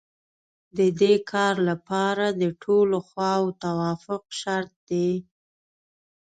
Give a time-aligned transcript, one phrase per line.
[0.77, 5.11] د دې کار لپاره د ټولو خواوو توافق شرط دی